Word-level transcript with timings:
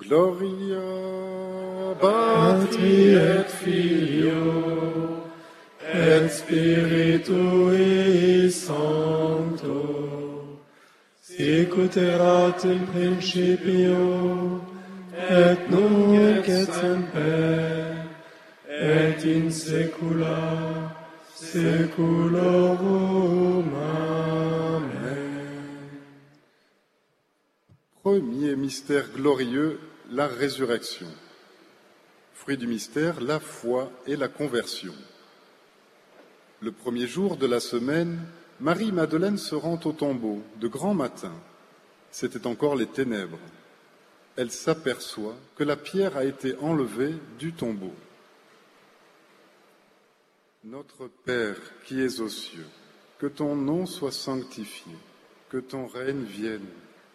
Gloria 0.00 0.88
Patri 2.00 3.14
et 3.14 3.48
Filio 3.48 5.22
et 5.92 6.28
Spiritui 6.28 7.90
Sancto 8.50 9.80
sicut 11.20 11.96
erat 11.96 12.64
in 12.64 12.86
principio 12.92 14.60
et 15.28 15.68
nunc 15.70 16.48
et 16.48 16.72
semper 16.72 18.08
et 18.68 19.24
in 19.26 19.50
saecula 19.50 20.40
saeculorum. 21.34 23.30
Premier 28.02 28.56
mystère 28.56 29.10
glorieux, 29.14 29.78
la 30.10 30.26
résurrection. 30.26 31.06
Fruit 32.34 32.56
du 32.56 32.66
mystère, 32.66 33.20
la 33.20 33.38
foi 33.38 33.90
et 34.06 34.16
la 34.16 34.28
conversion. 34.28 34.94
Le 36.60 36.72
premier 36.72 37.06
jour 37.06 37.36
de 37.36 37.46
la 37.46 37.60
semaine, 37.60 38.18
Marie-Madeleine 38.60 39.38
se 39.38 39.54
rend 39.54 39.78
au 39.84 39.92
tombeau 39.92 40.42
de 40.60 40.68
grand 40.68 40.94
matin. 40.94 41.32
C'était 42.10 42.46
encore 42.46 42.74
les 42.74 42.86
ténèbres. 42.86 43.38
Elle 44.36 44.50
s'aperçoit 44.50 45.36
que 45.56 45.64
la 45.64 45.76
pierre 45.76 46.16
a 46.16 46.24
été 46.24 46.56
enlevée 46.60 47.14
du 47.38 47.52
tombeau. 47.52 47.94
Notre 50.64 51.08
Père 51.24 51.56
qui 51.84 52.00
es 52.00 52.20
aux 52.20 52.28
cieux, 52.28 52.66
que 53.18 53.26
ton 53.26 53.54
nom 53.54 53.86
soit 53.86 54.12
sanctifié, 54.12 54.92
que 55.48 55.58
ton 55.58 55.86
règne 55.86 56.24
vienne, 56.24 56.66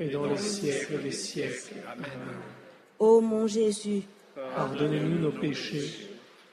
et 0.00 0.08
dans 0.08 0.24
les 0.24 0.38
siècles 0.38 1.02
des 1.02 1.12
siècles. 1.12 1.74
Amen. 1.86 2.08
Ô 2.98 3.20
mon 3.20 3.46
Jésus, 3.46 4.02
Pardonnez-nous 4.34 5.18
nos 5.18 5.32
péchés, 5.32 6.08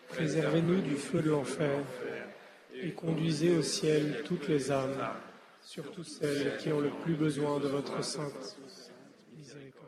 préservez-nous 0.10 0.82
du 0.82 0.96
feu 0.96 1.22
de 1.22 1.30
l'enfer, 1.30 1.84
et 2.74 2.92
conduisez 2.92 3.56
au 3.56 3.62
ciel 3.62 4.24
toutes 4.26 4.48
les 4.48 4.72
âmes, 4.72 4.98
surtout 5.62 6.04
celles 6.04 6.58
qui 6.58 6.72
ont 6.72 6.82
le 6.82 6.92
plus 7.04 7.16
besoin 7.16 7.60
de 7.60 7.68
votre 7.68 8.04
sainte 8.04 8.58
miséricorde. 9.36 9.88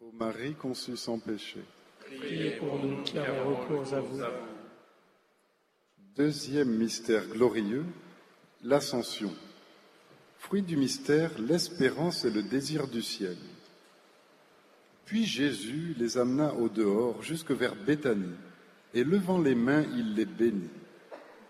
Ô 0.00 0.10
Marie 0.12 0.54
conçue 0.54 0.96
sans 0.96 1.18
péché. 1.18 1.60
Priez 2.18 2.52
pour 2.52 2.78
nous 2.82 3.02
qui 3.02 3.18
avons 3.18 3.54
recours 3.54 3.94
à 3.94 4.00
vous. 4.00 4.22
Deuxième 6.16 6.70
mystère 6.70 7.26
glorieux, 7.28 7.84
l'ascension. 8.62 9.30
Fruit 10.40 10.62
du 10.62 10.76
mystère, 10.76 11.30
l'espérance 11.38 12.24
et 12.24 12.30
le 12.30 12.42
désir 12.42 12.88
du 12.88 13.02
ciel. 13.02 13.36
Puis 15.04 15.24
Jésus 15.24 15.94
les 15.98 16.18
amena 16.18 16.54
au 16.54 16.68
dehors 16.68 17.22
jusque 17.22 17.52
vers 17.52 17.76
Béthanie, 17.76 18.34
et 18.94 19.04
levant 19.04 19.38
les 19.38 19.54
mains, 19.54 19.84
il 19.96 20.14
les 20.14 20.24
bénit. 20.24 20.70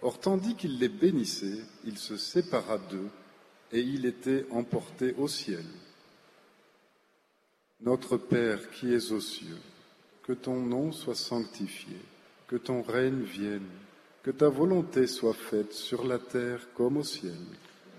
Or, 0.03 0.19
tandis 0.19 0.55
qu'il 0.55 0.79
les 0.79 0.89
bénissait, 0.89 1.61
il 1.85 1.99
se 1.99 2.17
sépara 2.17 2.79
d'eux, 2.79 3.09
et 3.73 3.81
il 3.81 4.05
était 4.07 4.45
emporté 4.51 5.15
au 5.17 5.29
ciel. 5.29 5.65
Notre 7.81 8.19
Père 8.19 8.71
qui 8.73 8.93
es 8.93 9.13
aux 9.13 9.21
cieux, 9.21 9.61
que 10.25 10.33
ton 10.33 10.61
nom 10.61 10.93
soit 10.93 11.15
sanctifié, 11.15 11.97
que 12.49 12.57
ton 12.57 12.83
règne 12.83 13.23
vienne, 13.23 13.69
que 14.23 14.33
ta 14.33 14.49
volonté 14.49 15.07
soit 15.07 15.33
faite 15.33 15.73
sur 15.73 16.05
la 16.05 16.19
terre 16.19 16.67
comme 16.75 16.99
au 16.99 17.05
ciel. 17.05 17.39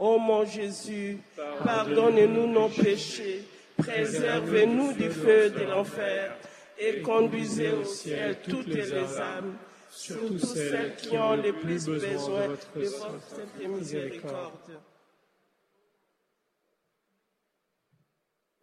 Ô 0.00 0.18
mon 0.18 0.46
Jésus, 0.46 1.18
pardonne-nous 1.62 2.46
nos 2.46 2.70
péchés, 2.70 3.44
préservez-nous 3.76 4.94
du 4.94 5.10
feu 5.10 5.50
de 5.50 5.64
l'enfer 5.64 6.38
et 6.78 7.02
conduisez 7.02 7.72
au 7.72 7.84
ciel 7.84 8.38
toutes 8.48 8.68
les 8.68 8.94
âmes, 8.94 9.58
surtout 9.90 10.38
celles 10.38 10.96
qui 10.96 11.18
ont 11.18 11.36
le 11.36 11.52
plus 11.52 11.84
besoin 11.84 12.48
de 12.48 12.52
votre 12.52 12.84
sainte 12.86 13.68
miséricorde. 13.68 14.80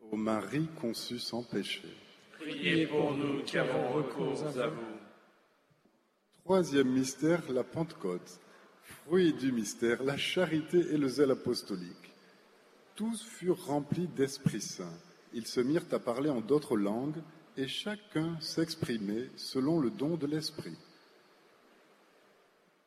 Ô 0.09 0.15
Marie 0.15 0.67
conçue 0.81 1.19
sans 1.19 1.43
péché. 1.43 1.83
Priez 2.39 2.87
pour 2.87 3.11
nous 3.11 3.43
qui 3.43 3.59
avons 3.59 3.89
recours 3.93 4.43
à 4.57 4.69
vous. 4.69 4.97
Troisième 6.43 6.89
mystère, 6.89 7.43
la 7.51 7.63
Pentecôte. 7.63 8.39
Fruit 8.87 9.33
du 9.33 9.51
mystère, 9.51 10.03
la 10.03 10.17
charité 10.17 10.79
et 10.79 10.97
le 10.97 11.07
zèle 11.07 11.31
apostolique. 11.31 12.13
Tous 12.95 13.23
furent 13.23 13.65
remplis 13.65 14.07
d'Esprit 14.07 14.61
Saint. 14.61 14.97
Ils 15.33 15.47
se 15.47 15.61
mirent 15.61 15.85
à 15.91 15.99
parler 15.99 16.29
en 16.29 16.41
d'autres 16.41 16.77
langues 16.77 17.21
et 17.57 17.67
chacun 17.67 18.39
s'exprimait 18.39 19.29
selon 19.35 19.79
le 19.79 19.89
don 19.89 20.15
de 20.15 20.27
l'Esprit. 20.27 20.77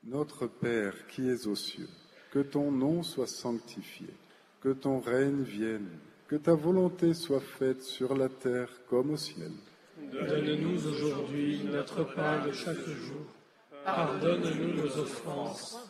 Notre 0.05 0.47
Père 0.47 1.07
qui 1.09 1.29
es 1.29 1.47
aux 1.47 1.57
cieux, 1.57 1.89
que 2.31 2.39
ton 2.39 2.71
nom 2.71 3.03
soit 3.03 3.27
sanctifié, 3.27 4.09
que 4.61 4.73
ton 4.73 5.01
règne 5.01 5.43
vienne, 5.43 5.91
que 6.29 6.37
ta 6.37 6.55
volonté 6.55 7.13
soit 7.13 7.41
faite 7.41 7.83
sur 7.83 8.17
la 8.17 8.29
terre 8.29 8.71
comme 8.89 9.11
au 9.11 9.17
ciel. 9.17 9.53
Donne-nous 9.99 10.87
aujourd'hui 10.87 11.65
notre 11.65 12.05
pain 12.15 12.47
de 12.47 12.53
chaque 12.53 12.87
jour. 12.87 13.27
Pardonne-nous 13.85 14.75
nos 14.75 14.99
offenses, 14.99 15.90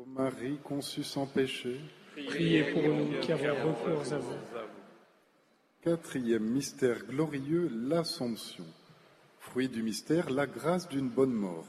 Ô 0.00 0.06
Marie 0.06 0.58
conçue 0.64 1.04
sans 1.04 1.26
péché, 1.26 1.78
Priez 2.26 2.72
pour 2.72 2.82
nous 2.84 3.20
qui 3.20 3.32
avons 3.32 3.74
recours 3.74 4.12
à 4.14 4.18
vous. 4.18 4.32
quatrième 5.82 6.44
mystère 6.44 7.04
glorieux, 7.04 7.68
l'Assomption. 7.70 8.64
Fruit 9.40 9.68
du 9.68 9.82
mystère, 9.82 10.30
la 10.30 10.46
grâce 10.46 10.88
d'une 10.88 11.10
bonne 11.10 11.34
mort. 11.34 11.66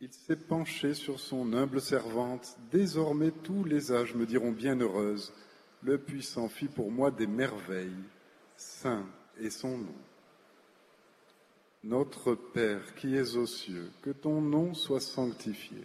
Il 0.00 0.10
s'est 0.10 0.36
penché 0.36 0.94
sur 0.94 1.20
son 1.20 1.52
humble 1.52 1.82
servante. 1.82 2.56
Désormais 2.70 3.30
tous 3.30 3.64
les 3.64 3.92
âges 3.92 4.14
me 4.14 4.24
diront 4.24 4.52
bienheureuse. 4.52 5.34
Le 5.82 5.98
puissant 5.98 6.48
fit 6.48 6.68
pour 6.68 6.90
moi 6.90 7.10
des 7.10 7.26
merveilles. 7.26 8.04
Saint 8.56 9.04
est 9.38 9.50
son 9.50 9.76
nom. 9.76 9.94
Notre 11.84 12.34
Père 12.34 12.94
qui 12.94 13.14
es 13.16 13.36
aux 13.36 13.46
cieux, 13.46 13.90
que 14.00 14.10
ton 14.10 14.40
nom 14.40 14.72
soit 14.72 15.00
sanctifié, 15.00 15.84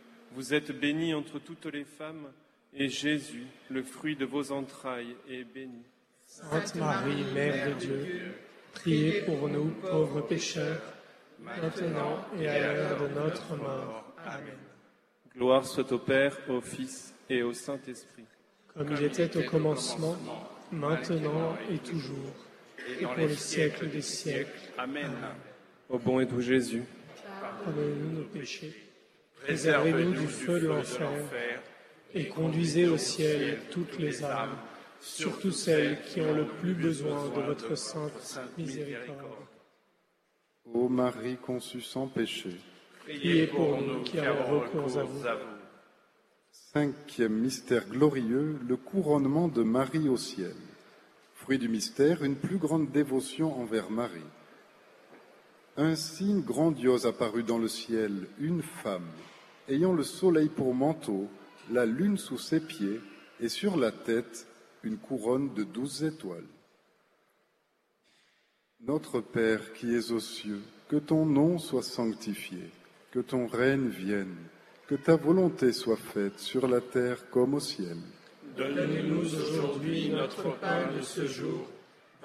Vous 0.33 0.53
êtes 0.53 0.71
bénie 0.71 1.13
entre 1.13 1.39
toutes 1.39 1.65
les 1.65 1.83
femmes, 1.83 2.31
et 2.73 2.87
Jésus, 2.87 3.47
le 3.69 3.83
fruit 3.83 4.15
de 4.15 4.25
vos 4.25 4.51
entrailles, 4.51 5.15
est 5.29 5.43
béni. 5.43 5.83
Sainte 6.25 6.75
Marie, 6.75 7.25
Mère 7.33 7.67
de 7.67 7.73
Dieu, 7.73 8.33
priez 8.73 9.21
pour 9.23 9.49
nous 9.49 9.69
pauvres 9.81 10.21
pécheurs, 10.21 10.81
maintenant 11.39 12.25
et 12.39 12.47
à 12.47 12.73
l'heure 12.73 13.01
de 13.01 13.13
notre 13.13 13.57
mort. 13.57 14.13
Amen. 14.25 14.55
Gloire 15.35 15.65
soit 15.65 15.91
au 15.91 15.99
Père, 15.99 16.37
au 16.47 16.61
Fils 16.61 17.13
et 17.29 17.43
au 17.43 17.51
Saint-Esprit. 17.51 18.25
Comme 18.73 18.91
il 18.93 19.03
était 19.03 19.35
au 19.35 19.43
commencement, 19.49 20.17
maintenant 20.71 21.57
et 21.69 21.77
toujours, 21.79 22.33
et 22.87 23.03
pour 23.03 23.15
les 23.15 23.35
siècles 23.35 23.89
des 23.89 24.01
siècles. 24.01 24.71
Amen. 24.77 25.11
Ô 25.89 25.97
bon 25.99 26.21
et 26.21 26.25
doux 26.25 26.39
Jésus, 26.39 26.83
pardonnez-nous 27.41 28.19
nos 28.19 28.27
péchés, 28.29 28.73
préservez-nous 29.43 30.11
du 30.11 30.27
feu 30.27 30.59
de 30.59 30.67
l'enfer, 30.67 31.09
et 32.13 32.27
conduisez 32.27 32.87
au 32.87 32.97
ciel 32.97 33.59
toutes 33.71 33.97
les 33.99 34.23
âmes, 34.23 34.57
surtout 34.99 35.51
celles 35.51 36.01
qui 36.03 36.21
ont 36.21 36.33
le 36.33 36.45
plus 36.45 36.73
besoin 36.73 37.29
de 37.29 37.41
votre 37.41 37.75
sainte 37.75 38.39
miséricorde. 38.57 39.45
Ô 40.73 40.89
Marie 40.89 41.37
conçue 41.37 41.81
sans 41.81 42.07
péché, 42.07 42.51
priez 43.03 43.47
pour 43.47 43.81
nous 43.81 44.03
qui 44.03 44.19
avons 44.19 44.59
recours 44.59 44.97
à 44.97 45.03
vous. 45.03 45.23
Cinquième 46.51 47.33
mystère 47.33 47.87
glorieux, 47.87 48.59
le 48.67 48.77
couronnement 48.77 49.47
de 49.47 49.63
Marie 49.63 50.07
au 50.07 50.17
ciel. 50.17 50.55
Fruit 51.35 51.57
du 51.57 51.67
mystère, 51.67 52.23
une 52.23 52.35
plus 52.35 52.57
grande 52.57 52.91
dévotion 52.91 53.59
envers 53.59 53.89
Marie. 53.89 54.21
Un 55.75 55.95
signe 55.95 56.41
grandiose 56.41 57.05
apparut 57.07 57.43
dans 57.43 57.57
le 57.57 57.67
ciel, 57.67 58.27
une 58.39 58.61
femme, 58.61 59.07
ayant 59.69 59.93
le 59.93 60.03
soleil 60.03 60.49
pour 60.49 60.73
manteau, 60.73 61.27
la 61.71 61.85
lune 61.85 62.17
sous 62.17 62.37
ses 62.37 62.59
pieds, 62.59 62.99
et 63.39 63.49
sur 63.49 63.75
la 63.75 63.91
tête 63.91 64.47
une 64.83 64.97
couronne 64.97 65.53
de 65.53 65.63
douze 65.63 66.03
étoiles. 66.03 66.47
Notre 68.81 69.19
Père 69.19 69.73
qui 69.73 69.93
es 69.93 70.11
aux 70.11 70.19
cieux, 70.19 70.61
que 70.89 70.97
ton 70.97 71.25
nom 71.25 71.59
soit 71.59 71.83
sanctifié, 71.83 72.69
que 73.11 73.19
ton 73.19 73.47
règne 73.47 73.87
vienne, 73.87 74.35
que 74.87 74.95
ta 74.95 75.15
volonté 75.15 75.71
soit 75.71 75.97
faite 75.97 76.39
sur 76.39 76.67
la 76.67 76.81
terre 76.81 77.29
comme 77.29 77.53
au 77.53 77.59
ciel. 77.59 77.97
Donne-nous 78.57 79.35
aujourd'hui 79.35 80.09
notre 80.09 80.57
pain 80.57 80.91
de 80.95 81.01
ce 81.01 81.25
jour. 81.25 81.67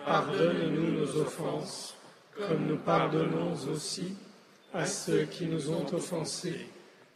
Pardonne-nous 0.04 0.92
nos 0.92 1.16
offenses, 1.20 1.94
comme 2.36 2.66
nous 2.66 2.78
pardonnons 2.78 3.54
aussi 3.70 4.16
à 4.72 4.84
ceux 4.86 5.24
qui 5.24 5.46
nous 5.46 5.70
ont 5.70 5.86
offensés. 5.94 6.66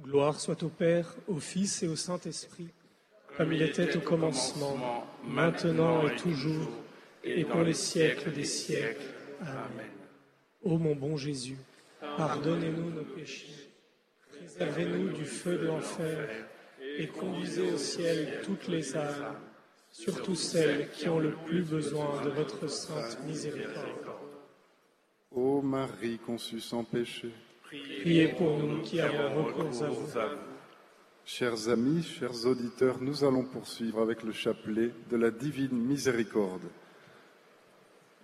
Gloire 0.00 0.38
soit 0.38 0.62
au 0.62 0.68
Père, 0.68 1.12
au 1.26 1.40
Fils 1.40 1.82
et 1.82 1.88
au 1.88 1.96
Saint-Esprit, 1.96 2.68
comme 3.36 3.52
il 3.52 3.62
était 3.62 3.96
au 3.96 4.00
commencement, 4.00 5.04
maintenant 5.24 6.06
et 6.06 6.14
toujours, 6.14 6.70
et 7.24 7.44
pour 7.44 7.62
les 7.62 7.74
siècles 7.74 8.32
des 8.32 8.44
siècles. 8.44 9.02
Amen. 9.40 9.90
Ô 10.62 10.78
mon 10.78 10.94
bon 10.94 11.16
Jésus, 11.16 11.58
pardonnez-nous 12.16 12.90
nos 12.90 13.04
péchés, 13.04 13.70
préservez-nous 14.30 15.10
du 15.10 15.24
feu 15.24 15.58
de 15.58 15.66
l'enfer, 15.66 16.28
et 16.80 17.08
conduisez 17.08 17.72
au 17.72 17.78
ciel 17.78 18.40
toutes 18.44 18.68
les 18.68 18.96
âmes, 18.96 19.36
surtout 19.90 20.36
celles 20.36 20.90
qui 20.90 21.08
ont 21.08 21.18
le 21.18 21.32
plus 21.32 21.62
besoin 21.62 22.22
de 22.22 22.30
votre 22.30 22.68
sainte 22.68 23.18
miséricorde. 23.26 24.14
Ô 25.32 25.60
Marie 25.60 26.18
conçue 26.18 26.60
sans 26.60 26.84
péché, 26.84 27.30
Priez 27.68 28.28
pour 28.28 28.56
nous 28.56 28.80
qui 28.80 28.98
avons 28.98 29.44
recours 29.44 29.82
à 29.82 29.88
vous. 29.88 30.06
chers 31.26 31.68
amis, 31.68 32.02
chers 32.02 32.46
auditeurs, 32.46 32.96
nous 33.02 33.24
allons 33.24 33.44
poursuivre 33.44 34.00
avec 34.00 34.22
le 34.22 34.32
chapelet 34.32 34.90
de 35.10 35.16
la 35.18 35.30
divine 35.30 35.76
miséricorde. 35.76 36.62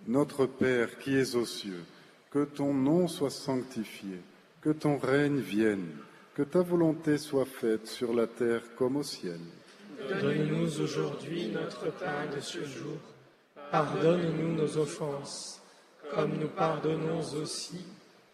Notre 0.07 0.47
Père 0.47 0.97
qui 0.97 1.15
es 1.15 1.35
aux 1.35 1.45
cieux, 1.45 1.83
que 2.31 2.43
ton 2.43 2.73
nom 2.73 3.07
soit 3.07 3.29
sanctifié, 3.29 4.17
que 4.61 4.71
ton 4.71 4.97
règne 4.97 5.41
vienne, 5.41 5.91
que 6.33 6.41
ta 6.41 6.63
volonté 6.63 7.19
soit 7.19 7.45
faite 7.45 7.85
sur 7.85 8.15
la 8.15 8.25
terre 8.25 8.63
comme 8.75 8.95
au 8.95 9.03
ciel. 9.03 9.41
Donne-nous 10.09 10.81
aujourd'hui 10.81 11.49
notre 11.49 11.91
pain 11.99 12.25
de 12.35 12.41
ce 12.41 12.65
jour. 12.65 12.97
Pardonne-nous 13.71 14.55
nos 14.55 14.77
offenses, 14.77 15.61
comme 16.15 16.35
nous 16.39 16.47
pardonnons 16.47 17.21
aussi 17.39 17.85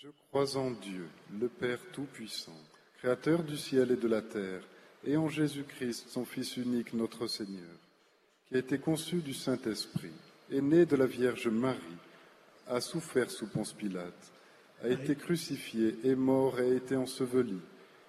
Je 0.00 0.10
crois 0.28 0.56
en 0.56 0.70
Dieu, 0.70 1.08
le 1.40 1.48
Père 1.48 1.80
Tout-Puissant, 1.92 2.56
Créateur 2.98 3.42
du 3.42 3.56
ciel 3.56 3.90
et 3.90 3.96
de 3.96 4.06
la 4.06 4.22
terre, 4.22 4.62
et 5.04 5.16
en 5.16 5.28
Jésus-Christ, 5.28 6.06
son 6.08 6.24
Fils 6.24 6.56
unique, 6.56 6.94
notre 6.94 7.26
Seigneur, 7.26 7.74
qui 8.46 8.54
a 8.54 8.58
été 8.58 8.78
conçu 8.78 9.16
du 9.16 9.34
Saint-Esprit, 9.34 10.12
est 10.52 10.60
né 10.60 10.86
de 10.86 10.94
la 10.94 11.06
Vierge 11.06 11.48
Marie, 11.48 11.80
a 12.68 12.80
souffert 12.80 13.28
sous 13.28 13.48
Ponce 13.48 13.72
Pilate, 13.72 14.32
a 14.84 14.88
été 14.88 15.16
crucifié, 15.16 15.96
est 16.04 16.14
mort 16.14 16.60
et 16.60 16.70
a 16.70 16.74
été 16.74 16.94
enseveli. 16.94 17.58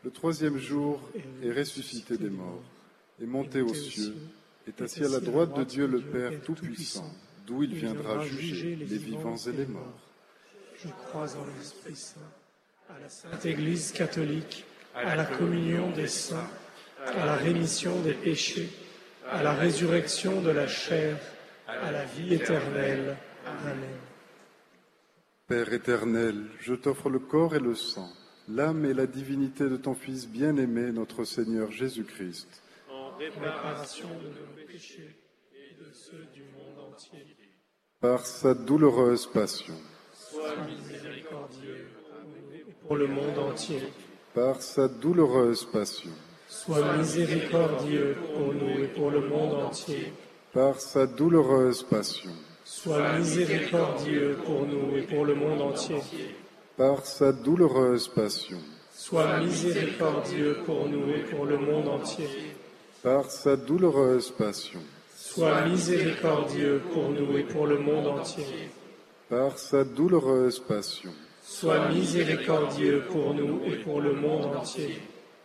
Le 0.04 0.12
troisième 0.12 0.60
jour 0.60 1.02
est 1.42 1.52
ressuscité 1.52 2.18
des 2.18 2.30
morts, 2.30 2.64
est 3.20 3.26
monté 3.26 3.62
aux 3.62 3.74
cieux, 3.74 4.16
est 4.68 4.80
assis 4.80 5.06
à 5.06 5.10
la 5.10 5.22
droite 5.22 5.58
de 5.58 5.64
Dieu 5.64 5.88
le 5.88 6.02
Père 6.02 6.40
Tout-Puissant, 6.44 7.12
d'où 7.48 7.64
il 7.64 7.74
viendra 7.74 8.24
juger 8.28 8.76
les 8.76 8.98
vivants 8.98 9.38
et 9.38 9.52
les 9.54 9.66
morts. 9.66 10.09
Je 10.82 10.88
crois 10.90 11.36
en 11.36 11.46
l'Esprit 11.58 11.96
Saint, 11.96 12.20
à 12.90 13.00
la 13.00 13.10
Sainte 13.10 13.46
Église 13.46 13.92
catholique, 13.92 14.66
à 14.96 15.16
la 15.16 15.26
communion 15.26 15.92
des 15.92 16.08
saints, 16.08 16.50
à 17.06 17.26
la 17.26 17.36
rémission 17.36 18.02
des 18.02 18.14
péchés, 18.14 18.70
à 19.30 19.44
la 19.44 19.54
résurrection 19.54 20.42
de 20.42 20.52
la 20.52 20.68
chair, 20.68 21.18
à 21.68 21.92
la 21.92 22.06
vie 22.06 22.34
éternelle. 22.34 23.18
Amen. 23.46 23.90
Père 25.48 25.74
éternel, 25.74 26.46
je 26.62 26.74
t'offre 26.76 27.10
le 27.10 27.20
corps 27.20 27.56
et 27.56 27.60
le 27.60 27.76
sang, 27.76 28.10
l'âme 28.48 28.86
et 28.86 28.94
la 28.94 29.06
divinité 29.06 29.68
de 29.68 29.78
ton 29.78 29.96
Fils 29.96 30.28
bien-aimé, 30.30 30.92
notre 30.94 31.26
Seigneur 31.26 31.72
Jésus-Christ, 31.72 32.62
En 32.90 33.18
réparation 33.18 34.08
de 34.08 34.30
nos 34.30 34.66
péchés 34.68 35.18
et 35.54 35.76
de 35.84 35.92
ceux 35.92 36.26
du 36.34 36.44
monde 36.44 36.94
entier. 36.94 37.26
par 38.00 38.26
sa 38.26 38.54
douloureuse 38.54 39.28
passion, 39.28 39.76
Sois 40.32 40.56
miséricordieux 40.68 41.88
pour 41.98 42.14
nous 42.28 42.54
et 42.60 42.74
pour 42.88 42.98
le 42.98 43.08
monde 43.08 43.40
entier. 43.50 43.82
par 44.36 44.62
sa 44.62 44.88
douloureuse 44.88 45.66
passion, 45.66 46.12
Sois 46.48 46.98
miséricordieux 46.98 48.16
pour 48.36 48.54
nous 48.54 48.84
et 48.84 48.88
pour 48.88 49.10
le 49.12 49.22
monde 49.22 49.54
entier. 49.56 50.14
par 50.54 50.80
sa 50.80 51.06
douloureuse 51.08 51.84
passion, 51.84 52.32
Sois 52.64 53.14
miséricordieux 53.18 54.38
pour 54.46 54.66
nous 54.68 54.98
et 54.98 55.02
pour 55.04 55.26
le 55.26 55.36
monde 55.36 55.62
entier. 55.62 55.98
par 56.78 57.06
sa 57.06 57.32
douloureuse 57.32 58.08
passion, 58.10 58.58
Sois 58.94 59.40
miséricordieux 59.40 60.58
pour 60.66 60.88
nous 60.88 61.10
et 61.12 61.24
pour 61.32 61.46
le 61.46 61.58
monde 61.58 61.88
entier. 61.88 62.54
par 63.02 63.32
sa 63.32 63.56
douloureuse 63.56 64.30
passion, 64.32 64.82
Sois 65.16 65.66
miséricordieux 65.66 66.82
pour 66.94 67.10
nous 67.10 67.38
et 67.38 67.44
pour 67.44 67.66
le 67.68 67.80
monde 67.80 68.08
entier. 68.08 68.70
Par 69.30 69.58
sa 69.58 69.84
douloureuse 69.84 70.60
passion, 70.60 71.12
Sois 71.44 71.90
miséricordieux 71.90 73.04
pour 73.12 73.34
nous 73.34 73.62
et 73.66 73.78
pour 73.78 74.02
le 74.02 74.14
monde 74.14 74.46
entier. 74.56 75.00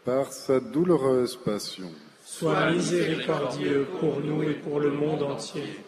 par 0.04 0.32
sa 0.32 0.60
douloureuse 0.60 1.36
passion, 1.36 1.90
Sois 2.24 2.70
miséricordieux 2.70 3.86
pour 4.00 4.20
nous 4.20 4.42
et 4.42 4.54
pour 4.54 4.80
le 4.80 4.90
monde 4.90 5.22
entier. 5.22 5.80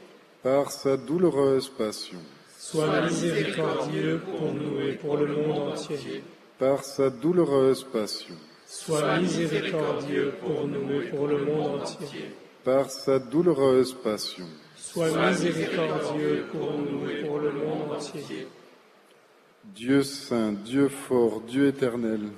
par 0.43 0.71
sa 0.71 0.97
douloureuse 0.97 1.69
passion, 1.71 2.19
Sois 2.59 3.01
miséricordieux 3.03 4.21
pour 4.25 4.53
nous 4.53 4.81
et 4.81 4.93
pour 4.95 5.17
le 5.17 5.27
monde 5.27 5.59
entier. 5.73 6.23
par 6.59 6.85
sa 6.85 7.11
douloureuse 7.11 7.85
passion, 7.85 8.35
Sois 8.67 9.19
miséricordieux 9.19 10.35
pour 10.43 10.67
nous 10.67 11.01
et 11.01 11.07
pour 11.11 11.27
le 11.29 11.39
monde 11.45 11.81
entier. 11.83 12.31
par 12.65 12.91
sa 12.91 13.19
douloureuse 13.19 13.93
passion, 13.95 14.47
Sois 14.97 15.31
miséricordieux 15.31 16.47
pour 16.51 16.73
nous 16.79 17.11
et 17.11 17.23
pour 17.27 17.39
le 17.39 17.53
monde 17.53 17.93
entier. 17.93 18.49
Dieu 19.63 20.03
saint, 20.03 20.53
Dieu 20.53 20.89
fort, 20.89 21.43
Dieu 21.43 21.67
éternel, 21.67 22.31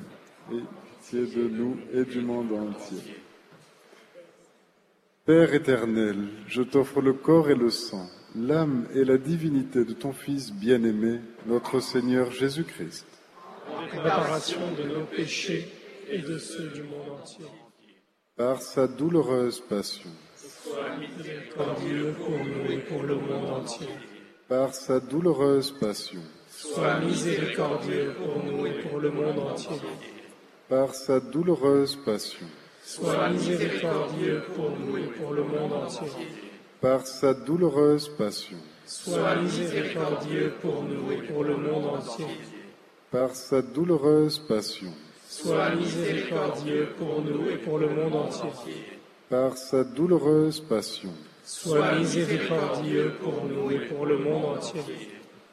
et 0.50 0.56
pitié 0.98 1.20
de 1.20 1.48
nous 1.48 1.78
et 1.92 2.04
du 2.04 2.20
monde 2.20 2.50
entier. 2.52 2.98
Père 5.24 5.54
éternel, 5.54 6.30
je 6.48 6.62
t'offre 6.62 7.00
le 7.00 7.12
corps 7.12 7.48
et 7.48 7.54
le 7.54 7.70
sang, 7.70 8.08
l'âme 8.34 8.88
et 8.92 9.04
la 9.04 9.18
divinité 9.18 9.84
de 9.84 9.92
ton 9.92 10.12
Fils 10.12 10.52
bien-aimé, 10.52 11.20
notre 11.46 11.78
Seigneur 11.78 12.32
Jésus-Christ, 12.32 13.06
En 13.72 13.86
réparation 13.86 14.58
de 14.76 14.82
nos 14.82 15.04
péchés 15.04 15.68
et 16.10 16.18
de 16.18 16.36
ceux 16.38 16.70
du 16.70 16.82
monde 16.82 17.20
entier. 17.22 17.46
par 18.34 18.60
sa 18.62 18.88
douloureuse 18.88 19.60
passion, 19.60 20.10
Sois 20.68 20.96
miséricordieux 20.98 22.14
pour 22.18 22.38
nous 22.38 22.72
et 22.72 22.78
pour 22.78 23.02
le 23.02 23.14
monde 23.14 23.50
entier. 23.50 23.88
Par 24.48 24.74
sa 24.74 25.00
douloureuse 25.00 25.70
passion. 25.70 26.20
Sois 26.50 27.00
miséricordieux 27.00 28.14
pour 28.18 28.44
nous 28.44 28.66
et 28.66 28.72
pour 28.82 28.98
le 28.98 29.10
monde 29.10 29.38
entier. 29.38 29.80
Par 30.68 30.94
sa 30.94 31.20
douloureuse 31.20 31.96
passion. 32.04 32.46
Sois 32.82 33.30
miséricordieux 33.30 34.42
pour 34.54 34.70
nous 34.78 34.98
et 34.98 35.06
pour 35.18 35.32
le 35.32 35.44
monde 35.44 35.72
entier. 35.72 36.08
Par 36.82 37.06
sa 37.06 37.32
douloureuse 37.32 38.08
passion. 38.18 38.58
Sois 38.84 39.36
miséricordieux 39.36 40.52
pour 40.60 40.82
nous 40.82 41.12
et 41.12 41.22
pour 41.28 41.44
le 41.44 41.56
monde 41.56 41.86
entier. 41.86 42.26
Par 43.10 43.34
sa 43.34 43.62
douloureuse 43.62 44.38
passion. 44.38 44.92
Sois 45.26 45.74
miséricordieux 45.74 46.88
pour 46.98 47.22
nous 47.22 47.48
et 47.48 47.56
pour 47.56 47.78
le 47.78 47.88
monde 47.88 48.16
entier. 48.16 48.97
Par 49.30 49.58
sa 49.58 49.84
douloureuse 49.84 50.58
passion. 50.60 51.12
Sois 51.44 51.98
miséricordieux 51.98 53.12
pour 53.22 53.44
nous 53.44 53.70
et 53.70 53.80
pour 53.80 54.06
le 54.06 54.16
monde 54.16 54.56
entier. 54.56 54.80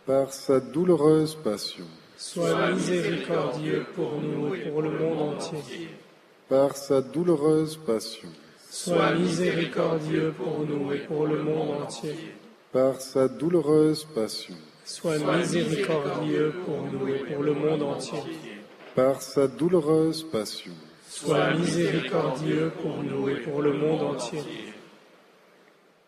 Par 0.06 0.32
sa 0.32 0.62
douloureuse 0.62 1.36
passion. 1.36 1.84
Sois 2.16 2.72
miséricordieux 2.72 3.86
pour 3.94 4.22
nous 4.22 4.56
et 4.56 4.70
pour 4.70 4.82
le 4.82 4.92
monde 4.92 5.36
entier. 5.36 5.90
Par 6.48 6.78
sa 6.78 7.02
douloureuse 7.02 7.76
passion. 7.76 8.30
Sois 8.70 9.14
miséricordieux 9.14 10.34
pour 10.38 10.66
nous 10.66 10.94
et 10.94 11.00
pour 11.00 11.28
le 11.28 11.44
monde 11.44 11.82
entier. 11.82 12.16
Par 12.72 13.02
sa 13.02 13.28
douloureuse 13.28 14.06
passion. 14.06 14.56
Sois 14.86 15.18
miséricordieux 15.18 16.54
pour 16.66 16.82
nous 16.94 17.10
et 17.10 17.20
pour 17.26 17.44
le 17.44 17.54
monde 17.54 17.84
entier. 17.84 18.20
Par 18.96 19.22
sa 19.22 19.50
douloureuse 19.50 20.24
passion. 20.24 20.72
Sois 21.18 21.54
miséricordieux 21.54 22.74
pour 22.82 23.02
nous 23.02 23.30
et 23.30 23.36
pour 23.36 23.62
le 23.62 23.72
monde 23.72 24.02
entier. 24.02 24.44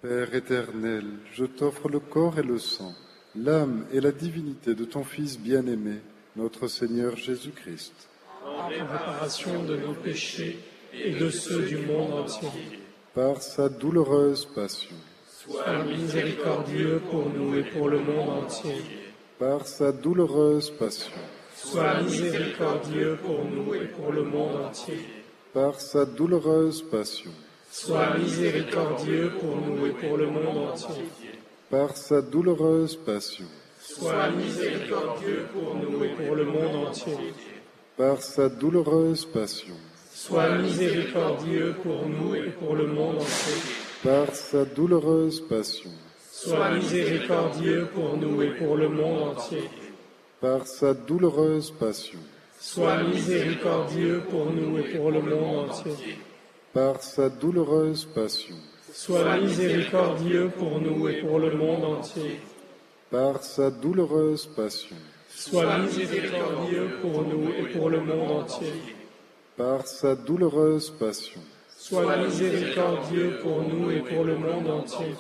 Père 0.02 0.36
éternel, 0.36 1.06
je 1.32 1.46
t'offre 1.46 1.88
le 1.88 2.02
corps 2.02 2.38
et 2.38 2.44
le 2.44 2.60
sang, 2.60 2.94
l'âme 3.34 3.86
et 3.94 4.02
la 4.02 4.12
divinité 4.12 4.76
de 4.76 4.84
ton 4.84 5.06
Fils 5.06 5.40
bien-aimé, 5.40 6.02
notre 6.36 6.68
Seigneur 6.68 7.16
Jésus-Christ. 7.16 7.94
En 8.46 8.68
réparation 8.68 9.64
de 9.64 9.78
nos 9.78 9.94
péchés 9.94 10.60
et 10.94 11.12
de 11.14 11.30
ceux 11.30 11.64
du 11.64 11.78
monde 11.78 12.12
entier. 12.12 12.50
Par 13.14 13.42
sa 13.42 13.70
douloureuse 13.70 14.44
passion. 14.44 14.98
Sois 15.26 15.86
miséricordieux 15.86 17.02
pour 17.10 17.30
nous 17.30 17.56
et 17.56 17.64
pour 17.64 17.88
le 17.88 18.00
monde 18.00 18.44
entier. 18.44 18.82
Par 19.40 19.66
sa 19.68 19.94
douloureuse 19.94 20.70
passion. 20.72 21.14
Sois 21.58 22.02
miséricordieux 22.04 23.18
pour 23.26 23.44
nous 23.44 23.74
et 23.74 23.88
pour 23.88 24.12
le 24.12 24.24
monde 24.24 24.68
entier. 24.68 25.00
Par 25.54 25.82
sa 25.82 26.06
douloureuse 26.06 26.84
passion. 26.84 27.32
Sois 27.72 28.16
miséricordieux 28.16 29.32
pour 29.40 29.56
nous 29.56 29.88
et 29.88 29.92
pour 29.92 30.18
le 30.18 30.28
monde 30.28 30.70
entier. 30.70 31.06
Par 31.72 31.98
sa 31.98 32.22
douloureuse 32.22 32.96
passion. 32.96 33.46
Sois 33.82 34.30
miséricordieux 34.30 35.48
pour 35.52 35.76
nous 35.76 36.04
et 36.04 36.10
pour 36.10 36.36
le 36.36 36.46
monde 36.46 36.88
entier. 36.88 37.34
Par 37.98 38.22
sa 38.22 38.50
douloureuse 38.50 39.26
passion. 39.26 39.76
Sois 40.14 40.58
miséricordieux 40.60 41.76
pour 41.82 42.08
nous 42.08 42.36
et 42.36 42.52
pour 42.52 42.76
le 42.76 42.86
monde 42.86 43.18
entier. 43.18 43.62
Par 44.04 44.36
sa 44.36 44.64
douloureuse 44.64 45.42
passion. 45.42 45.92
Sois 46.32 46.70
miséricordieux 46.70 47.88
pour 47.96 48.16
nous 48.16 48.44
et 48.44 48.52
pour 48.52 48.78
le 48.78 48.90
monde 48.90 49.30
entier. 49.30 49.64
Par 50.40 50.68
sa 50.68 50.94
douloureuse 50.94 51.72
passion. 51.72 52.20
Sois 52.60 53.02
miséricordieux 53.04 54.22
pour 54.30 54.52
nous 54.52 54.78
et 54.78 54.96
pour 54.96 55.10
le 55.10 55.22
monde 55.22 55.70
entier. 55.70 56.20
Par 56.74 57.02
sa 57.02 57.28
douloureuse 57.30 58.06
passion. 58.06 58.56
Sois 58.94 59.38
miséricordieux 59.40 60.52
pour 60.56 60.80
nous 60.80 61.08
et 61.08 61.22
pour 61.22 61.40
le 61.40 61.56
monde 61.56 61.84
entier. 61.86 62.40
Par 63.10 63.42
sa 63.42 63.72
douloureuse 63.72 64.46
passion. 64.46 64.96
Sois 65.28 65.80
miséricordieux 65.80 67.00
pour 67.02 67.24
nous 67.24 67.52
et 67.54 67.72
pour 67.72 67.90
le 67.90 68.02
monde 68.02 68.32
entier. 68.32 68.74
Par 69.56 69.88
sa 69.88 70.16
douloureuse 70.16 70.92
passion. 70.92 71.42
Sois 71.76 72.16
miséricordieux 72.18 73.40
pour 73.42 73.64
nous 73.64 73.90
et 73.90 74.02
pour 74.02 74.24
le 74.24 74.36
monde 74.36 74.70
entier. 74.70 75.16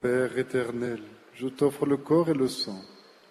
Père 0.00 0.38
éternel, 0.38 1.00
je 1.36 1.48
t'offre 1.48 1.86
le 1.86 1.96
corps 1.96 2.28
et 2.28 2.34
le 2.34 2.48
sang, 2.48 2.80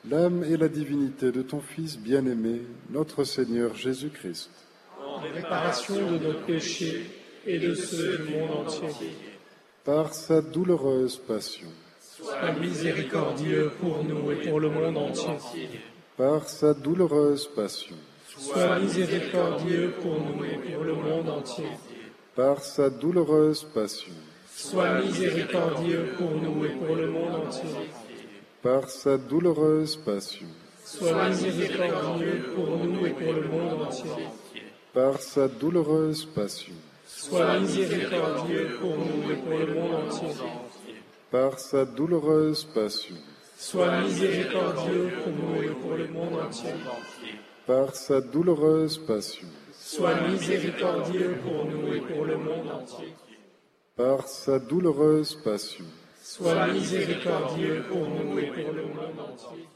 l'âme 0.09 0.43
et 0.43 0.57
la 0.57 0.67
divinité 0.67 1.31
de 1.31 1.41
ton 1.41 1.61
Fils 1.61 1.97
bien-aimé, 1.97 2.61
notre 2.89 3.23
Seigneur 3.23 3.75
Jésus-Christ. 3.75 4.49
En 4.99 5.19
réparation 5.19 6.11
de 6.11 6.17
nos 6.17 6.33
péchés 6.45 7.05
et 7.45 7.59
de 7.59 7.73
ceux 7.73 8.17
du 8.19 8.35
monde 8.35 8.67
entier. 8.67 9.15
Par 9.83 10.13
sa 10.13 10.41
douloureuse 10.41 11.17
passion. 11.17 11.67
Sois 11.99 12.51
miséricordieux 12.53 13.71
pour 13.79 14.03
nous 14.03 14.31
et 14.31 14.47
pour 14.47 14.59
le 14.59 14.69
monde 14.69 14.97
entier. 14.97 15.69
Par 16.17 16.47
sa 16.47 16.73
douloureuse 16.73 17.47
passion. 17.55 17.95
Sois 18.37 18.79
miséricordieux 18.79 19.93
pour 20.01 20.19
nous 20.19 20.43
et 20.43 20.57
pour 20.57 20.83
le 20.83 20.93
monde 20.93 21.29
entier. 21.29 21.67
Par 22.35 22.63
sa 22.63 22.89
douloureuse 22.89 23.63
passion. 23.63 24.13
Sois 24.55 25.01
miséricordieux 25.01 26.13
pour 26.17 26.31
nous 26.31 26.65
et 26.65 26.69
pour 26.69 26.95
le 26.95 27.09
monde 27.09 27.47
entier. 27.47 27.69
Par 28.61 28.89
sa 28.89 29.17
douloureuse 29.17 29.97
passion. 29.97 30.47
Sois 30.85 31.29
miséricordieux 31.29 32.45
pour 32.55 32.77
nous 32.77 33.05
et 33.05 33.09
pour 33.09 33.33
le 33.33 33.47
monde 33.47 33.81
entier. 33.81 34.11
Par 34.93 35.19
sa 35.19 35.47
douloureuse 35.47 36.25
passion. 36.25 36.75
Sois 37.07 37.59
miséricordieux 37.59 38.77
pour 38.79 38.97
nous 38.97 39.31
et 39.31 39.35
pour 39.35 39.57
le 39.57 39.73
monde 39.73 39.93
entier. 40.05 40.27
Par 41.31 41.59
sa 41.59 41.85
douloureuse 41.85 42.63
passion. 42.63 43.15
Sois 43.57 44.01
miséricordieux 44.01 45.11
pour 45.23 45.33
nous 45.33 45.63
et 45.63 45.69
pour 45.69 45.93
le 45.95 46.07
monde 46.07 46.39
entier. 46.45 46.73
Par 47.65 47.95
sa 47.95 48.21
douloureuse 48.21 48.97
passion. 48.99 49.47
Sois 49.73 50.15
miséricordieux 50.29 51.37
pour 51.43 51.65
nous 51.65 51.93
et 51.93 52.01
pour 52.01 52.25
le 52.25 52.37
monde 52.37 52.69
entier. 52.71 53.13
Par 53.95 54.27
sa 54.27 54.57
douloureuse 54.57 55.35
passion. 55.43 55.85
Sois 56.19 56.65
miséricordieux 56.65 57.83
pour 57.87 58.09
nous 58.09 58.39
et 58.39 58.47
pour 58.47 58.73
le 58.73 58.85
monde 58.87 59.19
entier. 59.19 59.67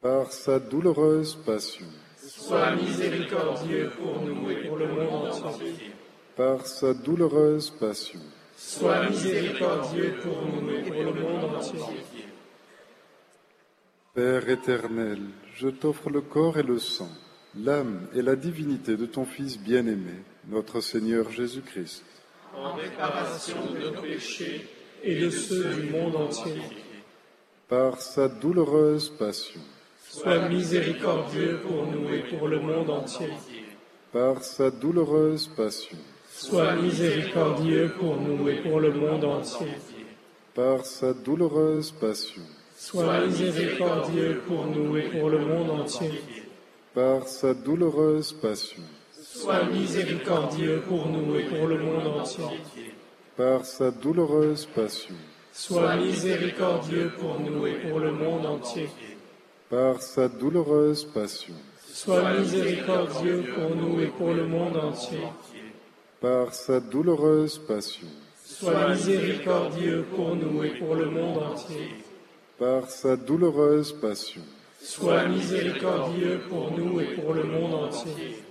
Par 0.00 0.32
sa 0.32 0.58
douloureuse 0.58 1.34
passion. 1.44 1.84
Sois 2.16 2.74
miséricordieux 2.74 3.90
pour 3.98 4.22
nous 4.22 4.50
et 4.50 4.66
pour 4.66 4.78
le 4.78 4.86
monde 4.86 5.26
entier. 5.26 5.92
Par 6.34 6.66
sa 6.66 6.94
douloureuse 6.94 7.68
passion. 7.68 8.20
Sois 8.56 9.10
miséricordieux 9.10 10.14
pour 10.22 10.40
nous 10.46 10.70
et 10.70 10.82
pour 10.82 11.12
le 11.12 11.20
monde 11.20 11.44
entier. 11.56 11.80
Père 14.14 14.48
éternel, 14.48 15.20
je 15.54 15.68
t'offre 15.68 16.08
le 16.08 16.22
corps 16.22 16.56
et 16.56 16.62
le 16.62 16.78
sang, 16.78 17.10
l'âme 17.54 18.08
et 18.14 18.22
la 18.22 18.36
divinité 18.36 18.96
de 18.96 19.04
ton 19.04 19.26
Fils 19.26 19.58
bien-aimé, 19.58 20.14
notre 20.48 20.80
Seigneur 20.80 21.30
Jésus-Christ. 21.30 22.04
En 22.56 22.74
réparation 22.74 23.56
de 23.72 23.90
nos 23.90 24.02
péchés 24.02 24.66
et 25.02 25.20
de 25.20 25.30
ceux 25.30 25.74
du 25.74 25.90
monde 25.90 26.16
entier. 26.16 26.60
Par 27.68 28.00
sa 28.00 28.28
douloureuse 28.28 29.08
passion. 29.10 29.60
Sois 30.08 30.48
miséricordieux 30.48 31.60
pour 31.62 31.86
nous 31.86 32.12
et 32.12 32.22
pour 32.22 32.48
le 32.48 32.60
monde 32.60 32.90
entier. 32.90 33.30
Par 34.12 34.42
sa 34.42 34.70
douloureuse 34.70 35.46
passion. 35.56 35.98
Sois 36.28 36.74
miséricordieux 36.74 37.92
pour 37.98 38.16
nous 38.16 38.48
et 38.48 38.56
pour 38.56 38.80
le 38.80 38.92
monde 38.92 39.24
entier. 39.24 39.68
Par 40.54 40.84
sa 40.84 41.14
douloureuse 41.14 41.92
passion. 41.92 42.42
Sois 42.76 43.26
miséricordieux 43.26 44.42
pour 44.48 44.66
nous 44.66 44.96
et 44.96 45.02
pour 45.10 45.30
le 45.30 45.38
monde 45.38 45.70
entier. 45.70 46.22
Par 46.94 47.28
sa 47.28 47.54
douloureuse 47.54 48.32
passion. 48.32 48.82
Sois 49.32 49.62
miséricordieux 49.64 50.82
pour 50.88 51.06
nous 51.06 51.36
et 51.36 51.44
pour 51.44 51.68
le 51.68 51.78
monde 51.78 52.06
entier. 52.18 52.44
Par 53.36 53.64
sa 53.64 53.92
douloureuse 53.92 54.66
passion. 54.66 55.14
Sois 55.52 55.94
miséricordieux 55.94 57.12
pour 57.16 57.38
nous 57.38 57.64
et 57.64 57.74
pour 57.74 58.00
le 58.00 58.10
monde 58.10 58.44
entier. 58.44 58.90
Par 59.68 60.02
sa 60.02 60.28
douloureuse 60.28 61.04
passion. 61.04 61.54
Sois 61.86 62.40
miséricordieux 62.40 63.44
pour 63.54 63.76
nous 63.76 64.00
et 64.00 64.08
pour 64.08 64.34
le 64.34 64.46
monde 64.46 64.76
entier. 64.76 65.22
Par 66.20 66.52
sa 66.52 66.80
douloureuse 66.80 67.58
passion. 67.58 68.08
Sois 68.44 68.88
miséricordieux 68.88 70.06
pour 70.14 70.34
nous 70.34 70.64
et 70.64 70.70
pour 70.70 70.96
le 70.96 71.06
monde 71.08 71.38
entier. 71.38 71.88
Par 72.58 72.90
sa 72.90 73.16
douloureuse 73.16 73.92
passion. 73.92 74.42
Sois 74.82 75.26
miséricordieux 75.26 76.40
pour 76.48 76.72
nous 76.72 77.00
et 77.00 77.14
pour 77.14 77.32
le 77.32 77.44
monde 77.44 77.74
entier. 77.74 78.42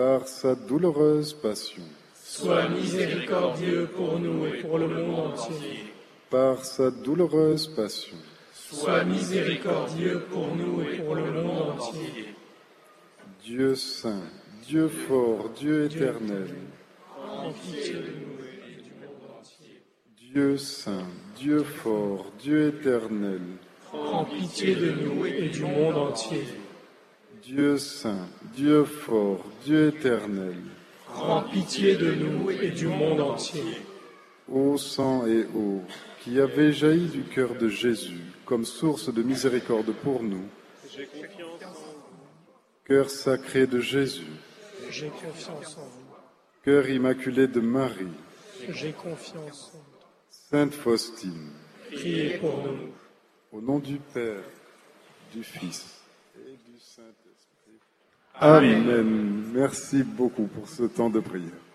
Par 0.00 0.26
sa 0.26 0.54
douloureuse 0.54 1.34
passion. 1.34 1.82
Sois 2.14 2.70
miséricordieux 2.70 3.86
pour 3.94 4.18
nous 4.18 4.46
et 4.46 4.62
pour 4.62 4.78
le 4.78 4.88
monde 4.88 5.32
entier. 5.32 5.92
Par 6.30 6.64
sa 6.64 6.90
douloureuse 6.90 7.66
passion. 7.66 8.16
Sois 8.50 9.04
miséricordieux 9.04 10.22
pour 10.30 10.56
nous 10.56 10.80
et 10.80 10.96
pour 11.00 11.14
le 11.14 11.30
monde 11.30 11.72
entier. 11.72 12.34
Dieu 13.44 13.74
saint, 13.74 14.22
Dieu 14.66 14.88
fort, 14.88 15.50
Dieu 15.50 15.84
éternel. 15.84 16.48
En 17.22 17.52
pitié 17.52 17.92
de 17.92 17.98
nous 17.98 18.38
et 18.40 18.82
du 18.82 18.92
monde 19.02 19.28
entier. 19.38 19.82
Dieu 20.16 20.56
saint, 20.56 21.08
Dieu 21.36 21.62
fort, 21.62 22.24
Dieu 22.40 22.68
éternel, 22.68 23.42
En 23.92 24.24
pitié 24.24 24.74
de 24.76 24.92
nous 24.92 25.26
et 25.26 25.50
du 25.50 25.60
monde 25.60 25.98
entier. 25.98 26.46
Dieu 27.42 27.78
saint, 27.78 28.28
Dieu 28.54 28.84
fort, 28.84 29.44
Dieu 29.64 29.88
éternel, 29.88 30.56
En 31.14 31.42
pitié 31.42 31.96
de 31.96 32.12
nous 32.12 32.50
et 32.50 32.70
du 32.70 32.86
monde 32.86 33.20
entier. 33.20 33.62
ô 34.48 34.76
sang 34.76 35.26
et 35.26 35.44
eau, 35.54 35.82
qui 36.22 36.38
avez 36.40 36.72
jailli 36.72 37.08
du 37.08 37.22
cœur 37.24 37.54
de 37.54 37.68
Jésus 37.68 38.20
comme 38.44 38.64
source 38.64 39.12
de 39.12 39.22
miséricorde 39.22 39.92
pour 40.02 40.22
nous, 40.22 40.44
J'ai 40.92 41.06
confiance 41.06 41.62
en 41.64 41.92
vous. 41.92 42.84
cœur 42.84 43.10
sacré 43.10 43.66
de 43.66 43.80
Jésus, 43.80 44.26
J'ai 44.90 45.08
confiance 45.08 45.78
en 45.78 45.82
vous. 45.84 46.14
cœur 46.64 46.88
immaculé 46.88 47.46
de 47.48 47.60
Marie, 47.60 48.16
J'ai 48.68 48.92
confiance 48.92 49.72
en 49.74 49.78
vous. 49.78 49.84
Sainte 50.30 50.74
Faustine, 50.74 51.50
Priez 51.92 52.38
pour 52.38 52.62
nous. 52.64 52.90
au 53.52 53.60
nom 53.60 53.78
du 53.78 53.96
Père, 53.98 54.42
du 55.32 55.42
Fils 55.44 55.99
Saint-Esprit. 58.40 58.74
Amen. 58.74 59.44
Merci 59.54 60.02
beaucoup 60.02 60.46
pour 60.46 60.68
ce 60.68 60.84
temps 60.84 61.10
de 61.10 61.20
prière. 61.20 61.69